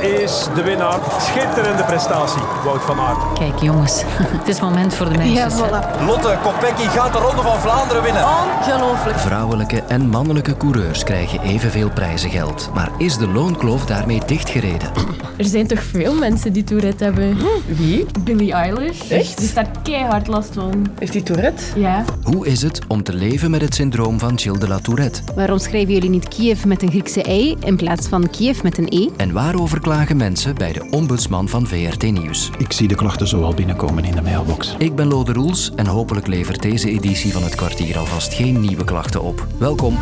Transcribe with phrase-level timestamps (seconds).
[0.00, 0.98] Is de winnaar.
[1.20, 3.38] Schitterende prestatie, Wout van Aert.
[3.38, 4.02] Kijk jongens,
[4.40, 5.58] het is moment voor de meisjes.
[5.58, 6.04] Ja, voilà.
[6.06, 8.22] Lotte Kopecky gaat de Ronde van Vlaanderen winnen.
[8.56, 9.18] Ongelooflijk.
[9.18, 12.70] Vrouwelijke en mannelijke coureurs krijgen evenveel prijzengeld.
[12.74, 14.90] Maar is de loonkloof daarmee dichtgereden?
[15.36, 17.36] Er zijn toch veel mensen die Tourette hebben.
[17.66, 18.06] Wie?
[18.20, 19.10] Billie Eilish.
[19.10, 19.38] Echt?
[19.38, 20.86] Die staat keihard last van.
[20.98, 21.62] Heeft die Tourette?
[21.76, 22.04] Ja.
[22.22, 25.20] Hoe is het om te leven met het syndroom van Gilles de la Tourette?
[25.34, 28.88] Waarom schrijven jullie niet Kiev met een Griekse ei in plaats van Kiev met een
[28.90, 29.08] e?
[29.16, 32.50] En waarover klagen mensen bij de ombudsman van VRT Nieuws?
[32.58, 34.74] Ik zie de klachten zo al binnenkomen in de mailbox.
[34.78, 38.84] Ik ben Lode Roels en hopelijk levert deze editie van het kwartier alvast geen nieuwe
[38.84, 39.46] klachten op.
[39.58, 39.96] Welkom.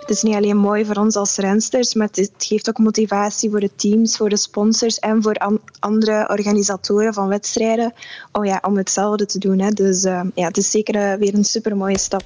[0.00, 3.60] Het is niet alleen mooi voor ons als rensters, maar het geeft ook motivatie voor
[3.60, 7.92] de teams, voor de sponsors en voor an- andere organisatoren van wedstrijden
[8.32, 9.58] om, ja, om hetzelfde te doen.
[9.58, 9.70] Hè.
[9.70, 12.24] Dus eh, ja, het is zeker eh, weer een supermooie stap.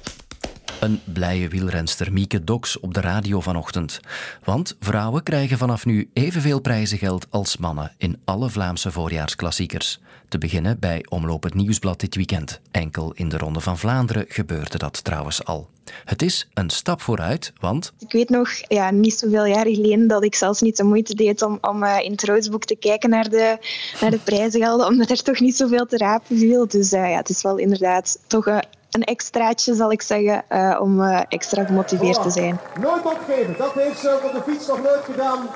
[0.81, 3.99] Een blije wielrenster Mieke Doks op de radio vanochtend.
[4.43, 9.99] Want vrouwen krijgen vanaf nu evenveel prijzengeld als mannen in alle Vlaamse voorjaarsklassiekers.
[10.29, 12.59] Te beginnen bij Omloop het Nieuwsblad dit weekend.
[12.71, 15.69] Enkel in de Ronde van Vlaanderen gebeurde dat trouwens al.
[16.05, 20.23] Het is een stap vooruit, want Ik weet nog, ja, niet zoveel jaren geleden, dat
[20.23, 23.29] ik zelfs niet de moeite deed om, om eh, in het Roudsboek te kijken naar
[23.29, 23.57] de,
[24.01, 26.67] naar de prijzengelden, omdat er toch niet zoveel te rapen viel.
[26.67, 28.57] Dus eh, ja, het is wel inderdaad toch eh,
[28.91, 32.59] een extraatje, zal ik zeggen, eh, om eh, extra gemotiveerd te zijn.
[32.79, 35.47] Nooit opgeven, dat heeft ze op de fiets nog nooit gedaan.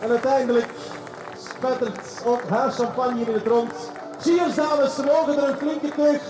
[0.00, 0.68] En uiteindelijk
[1.38, 3.72] spettert ook haar champagne in het rond.
[4.20, 6.20] Cheers dames, ze mogen er een flinke teug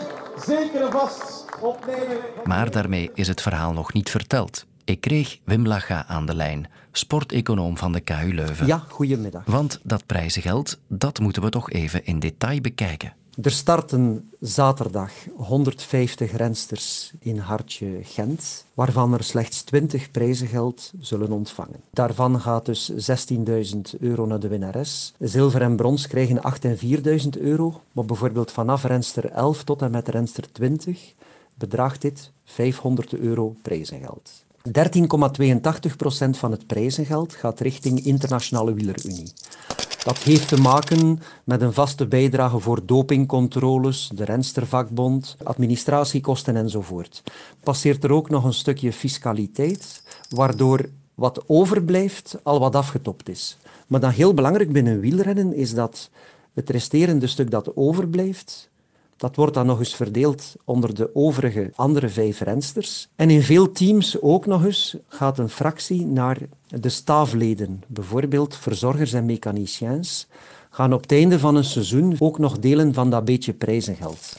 [0.47, 2.19] zeker en vast opnemen.
[2.44, 4.66] Maar daarmee is het verhaal nog niet verteld.
[4.84, 8.66] Ik kreeg Wim Laga aan de lijn, sporteconoom van de KU Leuven.
[8.66, 9.42] Ja, goedemiddag.
[9.47, 13.12] Want dat prijzengeld, dat moeten we toch even in detail bekijken.
[13.42, 21.80] Er starten zaterdag 150 rensters in Hartje Gent, waarvan er slechts 20 prijzengeld zullen ontvangen.
[21.90, 25.14] Daarvan gaat dus 16.000 euro naar de winnares.
[25.18, 29.91] Zilver en brons krijgen 8 en 4.000 euro, maar bijvoorbeeld vanaf renster 11 tot en
[29.91, 31.12] met renster 20
[31.54, 34.30] bedraagt dit 500 euro prijzengeld.
[34.69, 34.70] 13,82%
[36.30, 39.32] van het prijzengeld gaat richting Internationale Wielerunie.
[40.06, 47.22] Dat heeft te maken met een vaste bijdrage voor dopingcontroles, de renstervakbond, administratiekosten enzovoort.
[47.62, 53.59] Passeert er ook nog een stukje fiscaliteit, waardoor wat overblijft al wat afgetopt is.
[53.87, 56.11] Maar dan heel belangrijk binnen wielrennen is dat
[56.55, 58.71] het resterende stuk dat overblijft,
[59.16, 63.09] dat wordt dan nog eens verdeeld onder de overige andere vijf rensters.
[63.16, 66.38] En in veel teams ook nog eens gaat een fractie naar
[66.69, 67.82] de staafleden.
[67.87, 70.26] Bijvoorbeeld verzorgers en mechaniciens
[70.71, 74.37] gaan op het einde van een seizoen ook nog delen van dat beetje prijzengeld.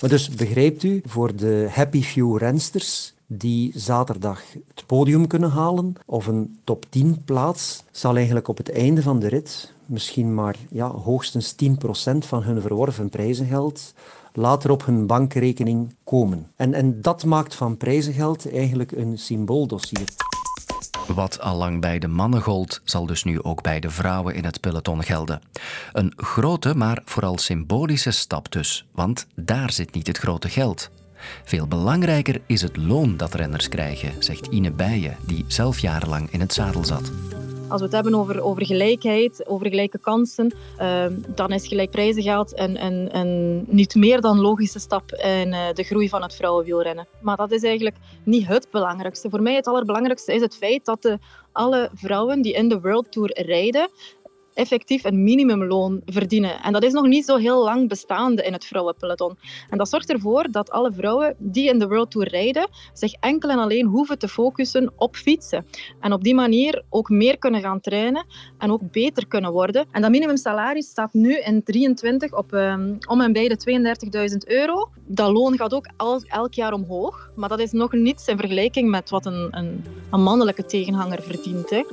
[0.00, 4.42] Maar dus begrijpt u, voor de happy few rensters die zaterdag
[4.74, 9.18] het podium kunnen halen of een top 10 plaats, zal eigenlijk op het einde van
[9.18, 11.66] de rit misschien maar ja, hoogstens 10%
[12.18, 13.94] van hun verworven prijzengeld
[14.32, 16.46] later op hun bankrekening komen.
[16.56, 20.08] En, en dat maakt van prijzengeld eigenlijk een symbooldossier.
[21.14, 24.60] Wat allang bij de mannen gold, zal dus nu ook bij de vrouwen in het
[24.60, 25.40] peloton gelden.
[25.92, 30.90] Een grote, maar vooral symbolische stap dus, want daar zit niet het grote geld.
[31.44, 36.40] Veel belangrijker is het loon dat renners krijgen, zegt Ine Bijen, die zelf jarenlang in
[36.40, 37.12] het zadel zat.
[37.68, 42.58] Als we het hebben over, over gelijkheid, over gelijke kansen, uh, dan is gelijk prijzengeld
[42.58, 42.84] een,
[43.16, 47.06] een, niet meer dan logische stap in uh, de groei van het vrouwenwielrennen.
[47.20, 49.30] Maar dat is eigenlijk niet het belangrijkste.
[49.30, 51.18] Voor mij het allerbelangrijkste is het feit dat de,
[51.52, 53.88] alle vrouwen die in de World Tour rijden,
[54.54, 56.62] effectief een minimumloon verdienen.
[56.62, 59.38] En dat is nog niet zo heel lang bestaande in het vrouwenpeloton.
[59.70, 63.50] En dat zorgt ervoor dat alle vrouwen die in de World Tour rijden, zich enkel
[63.50, 65.66] en alleen hoeven te focussen op fietsen.
[66.00, 68.26] En op die manier ook meer kunnen gaan trainen
[68.58, 69.86] en ook beter kunnen worden.
[69.90, 73.96] En dat minimumsalaris staat nu in 23 op um, om en bij de
[74.30, 74.88] 32.000 euro.
[75.06, 78.90] Dat loon gaat ook el elk jaar omhoog, maar dat is nog niets in vergelijking
[78.90, 81.70] met wat een, een, een mannelijke tegenhanger verdient.
[81.70, 81.84] Hè.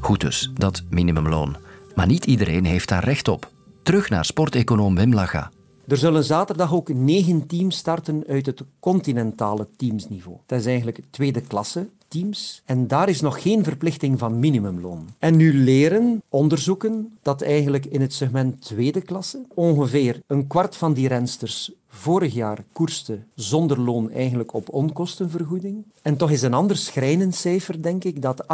[0.00, 1.56] Goed dus, dat minimumloon.
[1.94, 3.50] Maar niet iedereen heeft daar recht op.
[3.82, 5.50] Terug naar sporteconoom Wim Laga.
[5.86, 10.36] Er zullen zaterdag ook negen teams starten uit het continentale teamsniveau.
[10.46, 12.62] Dat is eigenlijk tweede klasse teams.
[12.64, 15.08] En daar is nog geen verplichting van minimumloon.
[15.18, 20.92] En nu leren onderzoeken dat eigenlijk in het segment tweede klasse ongeveer een kwart van
[20.92, 25.84] die rensters vorig jaar koerste zonder loon eigenlijk op onkostenvergoeding.
[26.02, 28.46] En toch is een ander schrijnend cijfer, denk ik, dat 28%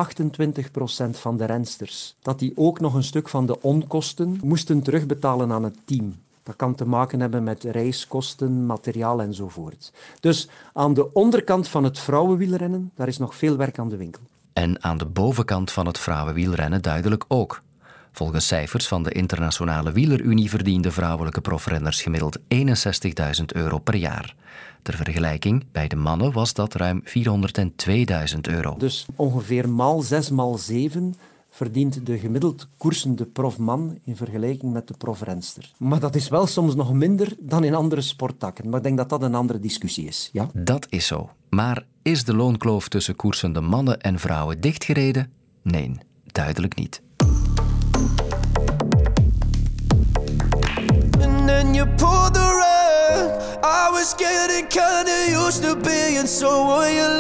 [1.11, 5.65] van de rensters, dat die ook nog een stuk van de onkosten moesten terugbetalen aan
[5.65, 6.15] het team.
[6.49, 9.93] Dat kan te maken hebben met reiskosten, materiaal enzovoort.
[10.21, 14.23] Dus aan de onderkant van het vrouwenwielrennen, daar is nog veel werk aan de winkel.
[14.53, 17.61] En aan de bovenkant van het vrouwenwielrennen duidelijk ook.
[18.13, 22.45] Volgens cijfers van de Internationale Wielerunie verdienden vrouwelijke profrenners gemiddeld 61.000
[23.47, 24.35] euro per jaar.
[24.83, 28.75] Ter vergelijking, bij de mannen was dat ruim 402.000 euro.
[28.79, 31.15] Dus ongeveer maal 6 maal 7
[31.51, 35.73] verdient de gemiddeld koersende profman in vergelijking met de profrenster.
[35.77, 38.69] Maar dat is wel soms nog minder dan in andere sporttakken.
[38.69, 40.29] Maar ik denk dat dat een andere discussie is.
[40.33, 40.51] Ja?
[40.53, 41.31] Dat is zo.
[41.51, 45.33] Maar is de loonkloof tussen koersende mannen en vrouwen dichtgereden?
[45.63, 45.93] Nee,
[46.27, 47.03] duidelijk niet.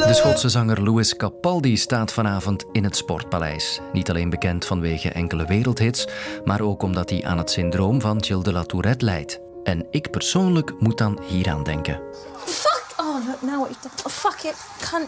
[0.09, 3.81] De Schotse zanger Louis Capaldi staat vanavond in het Sportpaleis.
[3.93, 6.06] Niet alleen bekend vanwege enkele wereldhits,
[6.45, 9.39] maar ook omdat hij aan het syndroom van Gilles de la Tourette lijdt.
[9.65, 12.00] En ik persoonlijk moet dan hieraan denken.
[12.45, 12.85] Fuck!
[12.97, 14.55] Oh, look, now what you've Oh, fuck it.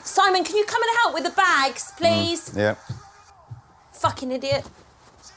[0.04, 2.50] Simon, can you come and help with the bags, please?
[2.50, 2.74] Mm, yeah.
[3.90, 4.62] Fucking idiot.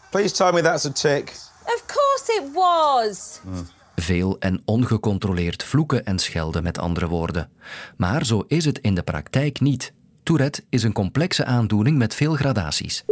[0.10, 1.34] Please tell me that's a tick.
[1.66, 3.40] Of course it was.
[3.48, 3.68] Mm.
[3.96, 7.50] Veel en ongecontroleerd vloeken en schelden, met andere woorden.
[7.98, 9.94] Maar zo is het in de praktijk niet.
[10.24, 13.06] Tourette is een complexe aandoening met veel gradaties.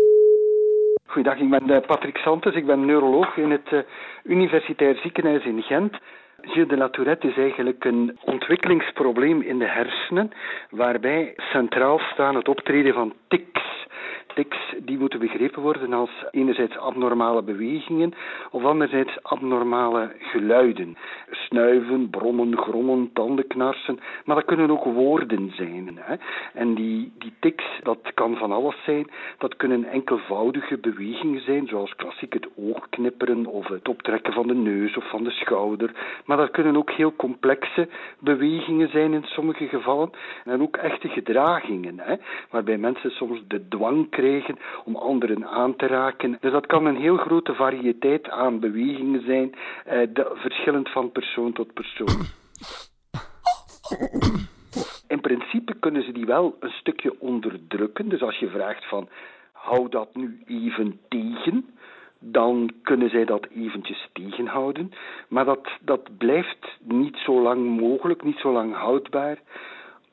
[1.05, 2.55] Goedendag, ik ben eh, Patrick Santos.
[2.55, 3.79] Ik ben neuroloog in het uh,
[4.23, 5.97] Universitair Ziekenhuis in Gent.
[6.41, 10.31] Gilles de la Tourette is eigenlijk een ontwikkelingsprobleem in de hersenen,
[10.69, 13.87] waarbij centraal staan het optreden van tics
[14.33, 18.13] tics die moeten begrepen worden als enerzijds abnormale bewegingen
[18.51, 20.97] of anderzijds abnormale geluiden.
[21.29, 25.99] Snuiven, brommen, grommen, tandenknarsen, maar dat kunnen ook woorden zijn.
[25.99, 26.15] Hè.
[26.53, 29.07] En die, die tics, dat kan van alles zijn.
[29.37, 34.97] Dat kunnen enkelvoudige bewegingen zijn, zoals klassiek het oogknipperen of het optrekken van de neus
[34.97, 35.91] of van de schouder.
[36.25, 37.87] Maar dat kunnen ook heel complexe
[38.19, 40.09] bewegingen zijn in sommige gevallen.
[40.45, 42.15] En ook echte gedragingen, hè,
[42.49, 44.09] waarbij mensen soms de dwang
[44.85, 46.38] om anderen aan te raken.
[46.39, 51.73] Dus dat kan een heel grote variëteit aan bewegingen zijn, eh, verschillend van persoon tot
[51.73, 52.25] persoon.
[55.07, 58.09] In principe kunnen ze die wel een stukje onderdrukken.
[58.09, 59.09] Dus als je vraagt van
[59.51, 61.65] hou dat nu even tegen,
[62.19, 64.91] dan kunnen zij dat eventjes tegenhouden.
[65.27, 69.38] Maar dat, dat blijft niet zo lang mogelijk, niet zo lang houdbaar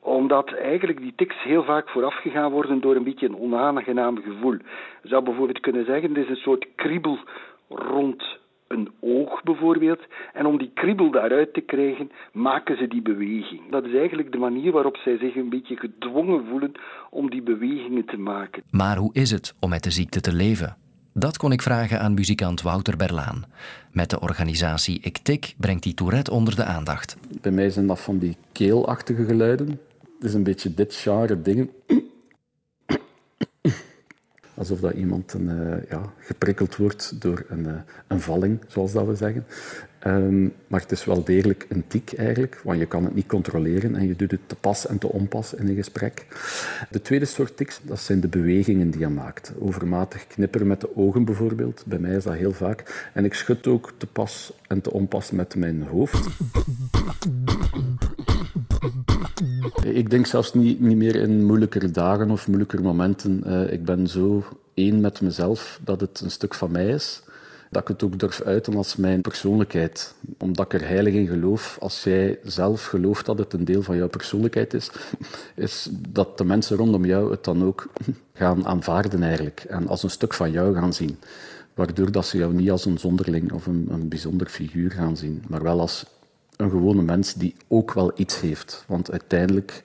[0.09, 4.57] omdat eigenlijk die tics heel vaak voorafgegaan worden door een beetje een onaangenaam gevoel.
[5.01, 7.17] Je zou bijvoorbeeld kunnen zeggen, er is een soort kriebel
[7.69, 9.99] rond een oog bijvoorbeeld.
[10.33, 13.61] En om die kriebel daaruit te krijgen, maken ze die beweging.
[13.69, 16.71] Dat is eigenlijk de manier waarop zij zich een beetje gedwongen voelen
[17.09, 18.63] om die bewegingen te maken.
[18.71, 20.77] Maar hoe is het om met de ziekte te leven?
[21.13, 23.45] Dat kon ik vragen aan muzikant Wouter Berlaan.
[23.91, 27.17] Met de organisatie Ik Tik brengt hij Tourette onder de aandacht.
[27.41, 29.79] Bij mij zijn dat van die keelachtige geluiden.
[30.21, 31.69] Is een beetje dit genre dingen.
[34.55, 37.73] Alsof dat iemand een, uh, ja, geprikkeld wordt door een, uh,
[38.07, 39.45] een valling, zoals dat we zeggen.
[40.07, 43.95] Um, maar het is wel degelijk een tik eigenlijk, want je kan het niet controleren
[43.95, 46.25] en je doet het te pas en te onpas in een gesprek.
[46.89, 49.53] De tweede soort tics, dat zijn de bewegingen die je maakt.
[49.59, 53.09] Overmatig knipperen met de ogen bijvoorbeeld, bij mij is dat heel vaak.
[53.13, 56.27] En ik schud ook te pas en te onpas met mijn hoofd.
[59.83, 63.43] Ik denk zelfs niet, niet meer in moeilijkere dagen of moeilijkere momenten.
[63.47, 64.43] Uh, ik ben zo
[64.73, 67.21] één met mezelf dat het een stuk van mij is.
[67.69, 70.13] Dat ik het ook durf uiten als mijn persoonlijkheid.
[70.37, 71.77] Omdat ik er heilig in geloof.
[71.79, 74.89] Als jij zelf gelooft dat het een deel van jouw persoonlijkheid is,
[75.55, 77.87] is dat de mensen rondom jou het dan ook
[78.33, 79.65] gaan aanvaarden eigenlijk.
[79.67, 81.17] En als een stuk van jou gaan zien.
[81.73, 85.43] Waardoor dat ze jou niet als een zonderling of een, een bijzonder figuur gaan zien,
[85.47, 86.05] maar wel als
[86.59, 88.83] een gewone mens die ook wel iets heeft.
[88.87, 89.83] Want uiteindelijk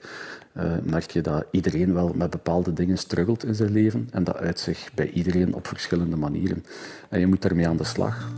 [0.53, 4.09] uh, merk je dat iedereen wel met bepaalde dingen struggelt in zijn leven.
[4.11, 6.65] En dat uit zich bij iedereen op verschillende manieren.
[7.09, 8.29] En je moet daarmee aan de slag.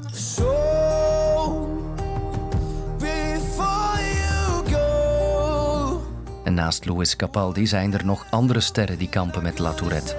[6.43, 10.15] En naast Louis Capaldi zijn er nog andere sterren die kampen met La Tourette.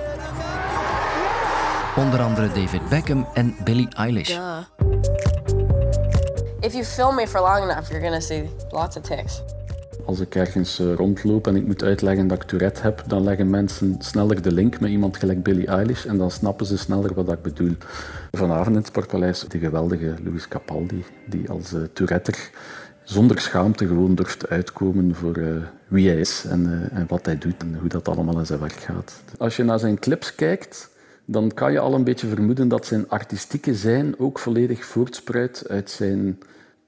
[1.97, 4.39] Onder andere David Beckham en Billie Eilish.
[6.69, 9.43] If you film me for long enough, you're gonna see lots of tics.
[10.05, 13.51] Als ik ergens eh, rondloop en ik moet uitleggen dat ik Tourette heb, dan leggen
[13.51, 17.33] mensen sneller de link met iemand gelijk Billie Eilish en dan snappen ze sneller wat
[17.33, 17.77] ik bedoel.
[18.33, 22.51] Vanavond in het Sportpaleis de geweldige Louis Capaldi, die als uh, Touretter
[23.03, 25.57] zonder schaamte gewoon durft uitkomen voor uh,
[25.87, 28.73] wie hij is en, en wat hij doet en hoe dat allemaal in zijn werk
[28.73, 29.23] gaat.
[29.39, 30.91] Als je naar zijn clips kijkt,
[31.25, 35.91] dan kan je al een beetje vermoeden dat zijn artistieke zijn ook volledig voortspruit uit
[35.91, 36.39] zijn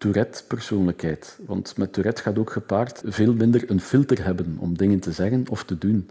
[0.01, 1.39] Tourette-persoonlijkheid.
[1.47, 5.45] Want met Tourette gaat ook gepaard veel minder een filter hebben om dingen te zeggen
[5.51, 6.09] of te doen.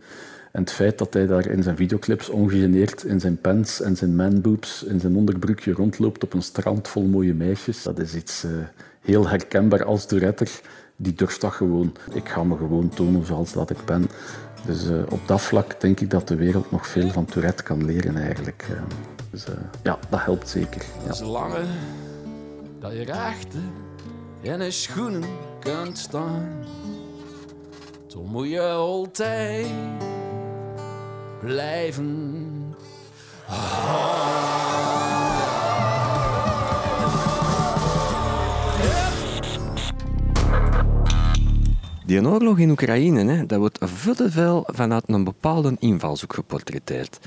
[0.52, 4.16] En het feit dat hij daar in zijn videoclips ongegeneerd in zijn pants en zijn
[4.16, 8.52] manboobs in zijn onderbroekje rondloopt op een strand vol mooie meisjes, dat is iets uh,
[9.02, 10.46] heel herkenbaar als Tourette.
[10.96, 11.96] Die durft dat gewoon.
[12.14, 14.10] Ik ga me gewoon tonen zoals dat ik ben.
[14.66, 17.86] Dus uh, op dat vlak denk ik dat de wereld nog veel van Tourette kan
[17.86, 18.68] leren eigenlijk.
[18.72, 18.82] Uh,
[19.32, 19.46] dus
[19.84, 20.82] ja, dat helpt zeker.
[21.06, 21.14] Ja.
[21.14, 21.54] Zolang
[22.80, 23.72] dat je rechten
[24.42, 25.24] in je schoenen
[25.60, 26.66] kunt staan,
[28.08, 29.68] dan moet je altijd
[31.40, 32.38] blijven.
[42.06, 47.20] Die oorlog in Oekraïne, hè, dat wordt veel te veel vanuit een bepaalde invalshoek geportretteerd.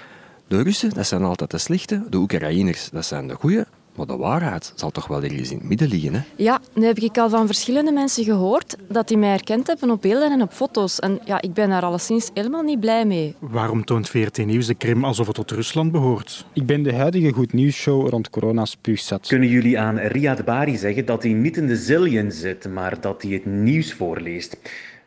[0.49, 3.65] De Russen, dat zijn altijd de slechte, de Oekraïners, dat zijn de goeie,
[3.97, 6.21] maar de waarheid zal toch wel ergens in het midden liggen, hè?
[6.37, 10.03] Ja, nu heb ik al van verschillende mensen gehoord dat die mij herkend hebben op
[10.03, 10.99] beelden en op foto's.
[10.99, 13.35] En ja, ik ben daar alleszins helemaal niet blij mee.
[13.39, 16.47] Waarom toont VRT Nieuws de Krim alsof het tot Rusland behoort?
[16.53, 19.27] Ik ben de huidige Goed Nieuws Show rond corona spuugzat.
[19.27, 23.23] Kunnen jullie aan Riyad Bari zeggen dat hij niet in de zillion zit, maar dat
[23.23, 24.57] hij het nieuws voorleest?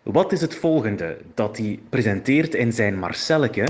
[0.03, 3.67] Wat is het volgende dat hij presenteert in zijn Marcelleke?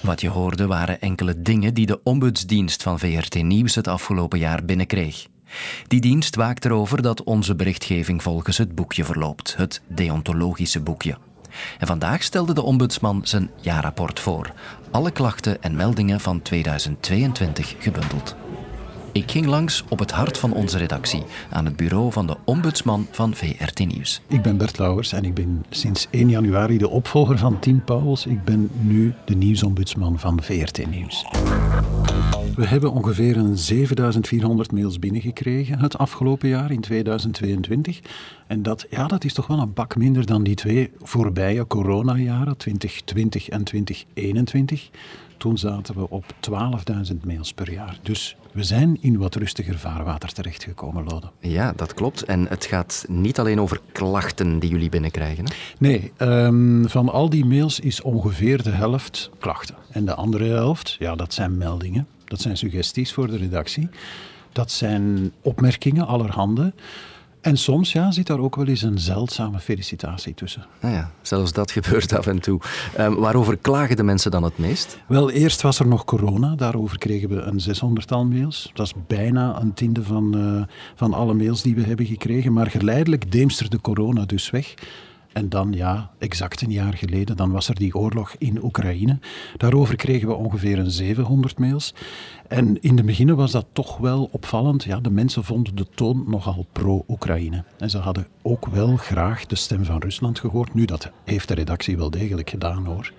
[0.00, 4.64] Wat je hoorde waren enkele dingen die de ombudsdienst van VRT Nieuws het afgelopen jaar
[4.64, 5.26] binnenkreeg.
[5.86, 11.18] Die dienst waakt erover dat onze berichtgeving volgens het boekje verloopt, het deontologische boekje.
[11.78, 14.52] En vandaag stelde de ombudsman zijn jaarrapport voor.
[14.90, 18.36] Alle klachten en meldingen van 2022 gebundeld.
[19.12, 23.06] Ik ging langs op het hart van onze redactie, aan het bureau van de ombudsman
[23.10, 24.20] van VRT Nieuws.
[24.26, 28.26] Ik ben Bert Lauwers en ik ben sinds 1 januari de opvolger van Tim Pauwels.
[28.26, 31.24] Ik ben nu de nieuwsombudsman van VRT Nieuws.
[32.56, 38.00] We hebben ongeveer een 7400 mails binnengekregen het afgelopen jaar in 2022.
[38.46, 42.56] En dat, ja, dat is toch wel een bak minder dan die twee voorbije coronajaren,
[42.56, 44.90] 2020 en 2021.
[45.36, 46.24] Toen zaten we op
[47.10, 47.98] 12.000 mails per jaar.
[48.02, 51.30] Dus we zijn in wat rustiger vaarwater terechtgekomen, Lode.
[51.38, 52.22] Ja, dat klopt.
[52.22, 55.44] En het gaat niet alleen over klachten die jullie binnenkrijgen.
[55.44, 55.52] Hè?
[55.78, 59.74] Nee, um, van al die mails is ongeveer de helft klachten.
[59.90, 62.06] En de andere helft, ja, dat zijn meldingen.
[62.30, 63.88] Dat zijn suggesties voor de redactie.
[64.52, 66.72] Dat zijn opmerkingen allerhande.
[67.40, 70.66] En soms ja, zit daar ook wel eens een zeldzame felicitatie tussen.
[70.80, 72.60] Ah ja, zelfs dat gebeurt af en toe.
[72.98, 74.98] Um, waarover klagen de mensen dan het meest?
[75.08, 76.54] Wel, eerst was er nog corona.
[76.54, 78.70] Daarover kregen we een 600-tal mails.
[78.74, 80.62] Dat is bijna een tiende van, uh,
[80.94, 82.52] van alle mails die we hebben gekregen.
[82.52, 84.74] Maar geleidelijk deemsterde corona dus weg.
[85.32, 89.18] En dan, ja, exact een jaar geleden, dan was er die oorlog in Oekraïne.
[89.56, 91.94] Daarover kregen we ongeveer een 700 mails.
[92.48, 94.84] En in de begin was dat toch wel opvallend.
[94.84, 97.64] Ja, de mensen vonden de toon nogal pro-Oekraïne.
[97.78, 100.74] En ze hadden ook wel graag de stem van Rusland gehoord.
[100.74, 103.12] Nu, dat heeft de redactie wel degelijk gedaan hoor.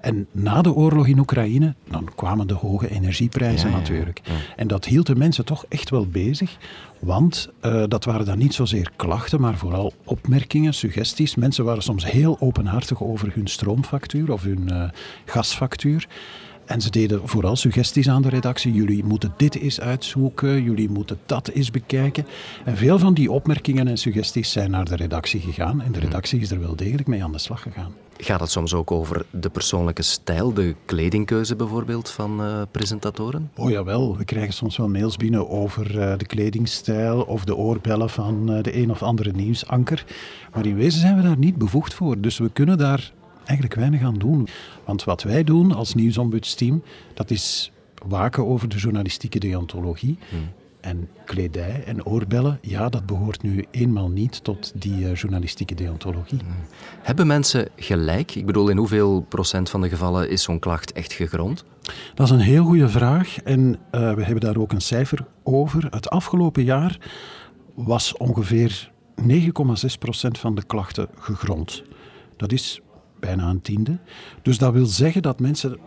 [0.00, 4.20] En na de oorlog in Oekraïne, dan kwamen de hoge energieprijzen natuurlijk.
[4.56, 6.56] En dat hield de mensen toch echt wel bezig.
[7.00, 11.34] Want uh, dat waren dan niet zozeer klachten, maar vooral opmerkingen, suggesties.
[11.34, 14.88] Mensen waren soms heel openhartig over hun stroomfactuur of hun uh,
[15.24, 16.06] gasfactuur.
[16.70, 18.72] En ze deden vooral suggesties aan de redactie.
[18.72, 22.26] Jullie moeten dit eens uitzoeken, jullie moeten dat eens bekijken.
[22.64, 25.80] En veel van die opmerkingen en suggesties zijn naar de redactie gegaan.
[25.80, 27.92] En de redactie is er wel degelijk mee aan de slag gegaan.
[28.16, 33.50] Gaat het soms ook over de persoonlijke stijl, de kledingkeuze bijvoorbeeld van uh, presentatoren?
[33.56, 38.10] Oh jawel, we krijgen soms wel mails binnen over uh, de kledingstijl of de oorbellen
[38.10, 40.04] van uh, de een of andere nieuwsanker.
[40.54, 42.20] Maar in wezen zijn we daar niet bevoegd voor.
[42.20, 43.12] Dus we kunnen daar
[43.50, 44.48] eigenlijk weinig aan doen.
[44.84, 46.82] Want wat wij doen als nieuwsombudsteam,
[47.14, 47.72] dat is
[48.06, 50.18] waken over de journalistieke deontologie.
[50.28, 50.48] Hmm.
[50.80, 56.38] En kledij en oorbellen, ja, dat behoort nu eenmaal niet tot die uh, journalistieke deontologie.
[56.38, 56.54] Hmm.
[57.02, 58.34] Hebben mensen gelijk?
[58.34, 61.64] Ik bedoel, in hoeveel procent van de gevallen is zo'n klacht echt gegrond?
[62.14, 65.86] Dat is een heel goede vraag en uh, we hebben daar ook een cijfer over.
[65.90, 66.98] Het afgelopen jaar
[67.74, 68.90] was ongeveer
[69.28, 69.28] 9,6
[69.98, 71.82] procent van de klachten gegrond.
[72.36, 72.80] Dat is
[73.20, 73.98] bijna een tiende.
[74.42, 75.78] Dus dat wil zeggen dat mensen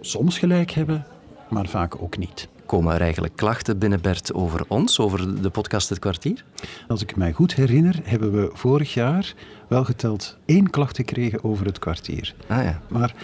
[0.00, 1.06] soms gelijk hebben,
[1.50, 2.48] maar vaak ook niet.
[2.66, 6.44] Komen er eigenlijk klachten binnen, Bert, over ons, over de podcast Het Kwartier?
[6.88, 9.34] Als ik mij goed herinner, hebben we vorig jaar
[9.68, 12.34] wel geteld één klacht gekregen over het kwartier.
[12.46, 12.80] Ah ja.
[12.88, 13.14] Maar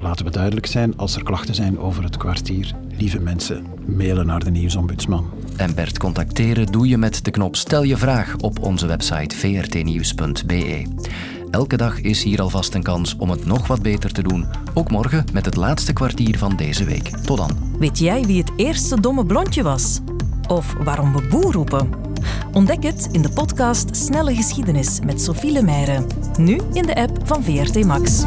[0.00, 4.44] laten we duidelijk zijn, als er klachten zijn over het kwartier, lieve mensen, mailen naar
[4.44, 5.30] de nieuwsombudsman.
[5.56, 10.86] En Bert contacteren doe je met de knop Stel je vraag op onze website vrtnieuws.be.
[11.50, 14.46] Elke dag is hier alvast een kans om het nog wat beter te doen.
[14.74, 17.08] Ook morgen met het laatste kwartier van deze week.
[17.08, 17.50] Tot dan.
[17.78, 20.00] Weet jij wie het eerste domme blondje was?
[20.48, 21.90] Of waarom we boer roepen?
[22.52, 26.06] Ontdek het in de podcast Snelle Geschiedenis met Sophie Lemeyre.
[26.38, 28.24] Nu in de app van VRT Max.